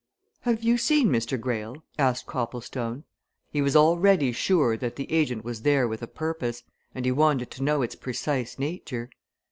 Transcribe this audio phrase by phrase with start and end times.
[0.39, 1.39] "Have you seen Mr.
[1.39, 3.03] Greyle?" asked Copplestone.
[3.51, 6.63] He was already sure that the agent was there with a purpose,
[6.95, 9.11] and he wanted to know its precise nature.